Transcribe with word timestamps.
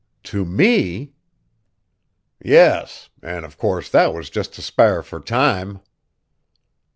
"To 0.23 0.45
me?" 0.45 1.13
"Yes. 2.43 3.11
An' 3.21 3.47
course 3.51 3.87
that 3.91 4.15
was 4.15 4.31
just 4.31 4.55
t' 4.55 4.61
spar 4.63 5.03
fur 5.03 5.19
time." 5.19 5.79